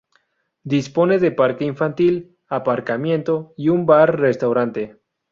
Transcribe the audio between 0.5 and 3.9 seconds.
Dispone de parque infantil, aparcamiento y un